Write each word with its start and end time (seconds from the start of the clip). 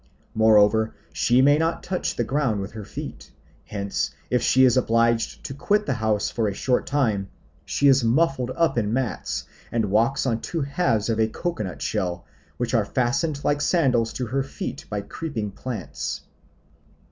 Moreover, 0.33 0.95
she 1.13 1.43
may 1.43 1.59
not 1.59 1.83
touch 1.83 2.15
the 2.15 2.23
ground 2.23 2.59
with 2.59 2.71
her 2.71 2.83
feet; 2.83 3.29
hence 3.65 4.09
if 4.31 4.41
she 4.41 4.63
is 4.65 4.75
obliged 4.75 5.43
to 5.43 5.53
quit 5.53 5.85
the 5.85 5.93
house 6.01 6.31
for 6.31 6.47
a 6.47 6.55
short 6.55 6.87
time, 6.87 7.29
she 7.65 7.87
is 7.87 8.03
muffled 8.03 8.49
up 8.55 8.79
in 8.79 8.91
mats 8.91 9.43
and 9.71 9.91
walks 9.91 10.25
on 10.25 10.41
two 10.41 10.61
halves 10.61 11.07
of 11.07 11.19
a 11.19 11.27
coco 11.27 11.61
nut 11.65 11.83
shell, 11.83 12.25
which 12.57 12.73
are 12.73 12.83
fastened 12.83 13.43
like 13.43 13.61
sandals 13.61 14.11
to 14.13 14.25
her 14.25 14.41
feet 14.41 14.85
by 14.89 15.01
creeping 15.01 15.51
plants. 15.51 16.21